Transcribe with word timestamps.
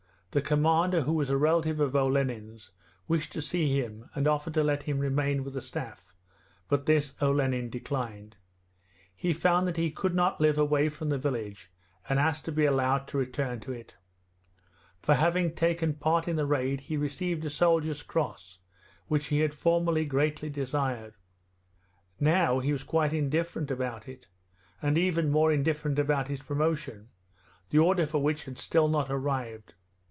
The 0.33 0.41
commander, 0.41 1.01
who 1.01 1.11
was 1.11 1.29
a 1.29 1.35
relative 1.35 1.81
of 1.81 1.93
Olenin's, 1.93 2.71
wished 3.05 3.33
to 3.33 3.41
see 3.41 3.77
him 3.77 4.09
and 4.15 4.29
offered 4.29 4.53
to 4.53 4.63
let 4.63 4.83
him 4.83 4.99
remain 4.99 5.43
with 5.43 5.53
the 5.55 5.59
staff, 5.59 6.15
but 6.69 6.85
this 6.85 7.13
Olenin 7.21 7.69
declined. 7.69 8.37
He 9.13 9.33
found 9.33 9.67
that 9.67 9.75
he 9.75 9.91
could 9.91 10.15
not 10.15 10.39
live 10.39 10.57
away 10.57 10.87
from 10.87 11.09
the 11.09 11.17
village, 11.17 11.69
and 12.07 12.17
asked 12.17 12.45
to 12.45 12.51
be 12.53 12.63
allowed 12.63 13.09
to 13.09 13.17
return 13.17 13.59
to 13.59 13.73
it. 13.73 13.97
For 15.01 15.15
having 15.15 15.53
taken 15.53 15.95
part 15.95 16.29
in 16.29 16.37
the 16.37 16.45
raid 16.45 16.79
he 16.79 16.95
received 16.95 17.43
a 17.43 17.49
soldier's 17.49 18.01
cross, 18.01 18.57
which 19.07 19.25
he 19.27 19.41
had 19.41 19.53
formerly 19.53 20.05
greatly 20.05 20.49
desired. 20.49 21.15
Now 22.21 22.59
he 22.59 22.71
was 22.71 22.85
quite 22.85 23.11
indifferent 23.11 23.69
about 23.69 24.07
it, 24.07 24.29
and 24.81 24.97
even 24.97 25.29
more 25.29 25.51
indifferent 25.51 25.99
about 25.99 26.29
his 26.29 26.41
promotion, 26.41 27.09
the 27.69 27.79
order 27.79 28.05
for 28.05 28.23
which 28.23 28.45
had 28.45 28.57
still 28.59 28.87
not 28.87 29.11
arrived. 29.11 29.73